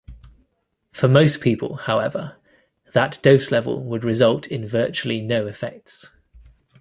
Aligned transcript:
For 0.91 1.07
most 1.07 1.41
people, 1.41 1.75
however, 1.75 2.37
that 2.93 3.19
dose 3.21 3.51
level 3.51 3.83
would 3.83 4.03
result 4.03 4.47
in 4.47 4.67
virtually 4.67 5.21
no 5.21 5.45
effects. 5.45 6.09